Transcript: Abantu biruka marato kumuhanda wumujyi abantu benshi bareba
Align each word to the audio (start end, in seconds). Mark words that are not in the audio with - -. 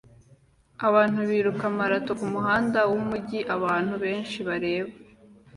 Abantu 0.87 1.19
biruka 1.29 1.65
marato 1.77 2.11
kumuhanda 2.19 2.79
wumujyi 2.91 3.39
abantu 3.55 3.93
benshi 4.03 4.37
bareba 4.47 4.91